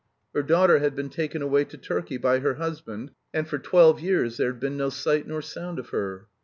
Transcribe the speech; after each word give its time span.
Her 0.33 0.41
daughter 0.41 0.79
had 0.79 0.95
been 0.95 1.09
taken 1.11 1.43
away 1.43 1.63
to 1.65 1.77
Turkey 1.77 2.17
by 2.17 2.39
her 2.39 2.55
husband, 2.55 3.11
and 3.35 3.47
for 3.47 3.59
twelve 3.59 3.99
years 3.99 4.37
there 4.37 4.49
had 4.51 4.59
been 4.59 4.75
no 4.75 4.89
sight 4.89 5.27
nor 5.27 5.43
sound 5.43 5.77
of 5.77 5.89
her. 5.89 6.25